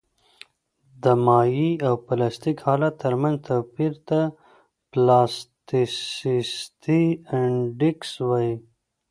د 1.03 1.05
مایع 1.25 1.71
او 1.87 1.95
پلاستیک 2.05 2.57
حالت 2.67 2.93
ترمنځ 3.03 3.37
توپیر 3.47 3.93
ته 4.07 4.19
پلاستیسیتي 4.91 7.03
انډیکس 7.37 8.11
وایي 8.27 8.53